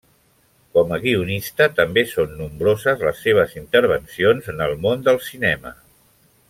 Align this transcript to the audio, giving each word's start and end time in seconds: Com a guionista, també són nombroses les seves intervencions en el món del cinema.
Com 0.77 0.93
a 0.95 0.97
guionista, 1.03 1.67
també 1.81 2.05
són 2.13 2.33
nombroses 2.39 3.05
les 3.09 3.23
seves 3.27 3.53
intervencions 3.63 4.53
en 4.55 4.69
el 4.69 4.75
món 4.87 5.09
del 5.11 5.25
cinema. 5.31 5.81